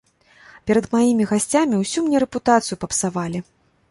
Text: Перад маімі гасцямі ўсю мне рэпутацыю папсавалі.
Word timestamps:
Перад 0.69 0.85
маімі 0.95 1.27
гасцямі 1.33 1.79
ўсю 1.83 1.99
мне 2.05 2.17
рэпутацыю 2.23 2.81
папсавалі. 2.85 3.39